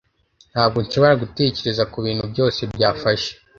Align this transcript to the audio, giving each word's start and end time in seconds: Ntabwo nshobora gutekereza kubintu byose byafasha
Ntabwo 0.51 0.77
nshobora 0.85 1.19
gutekereza 1.23 1.83
kubintu 1.93 2.23
byose 2.31 2.61
byafasha 2.73 3.31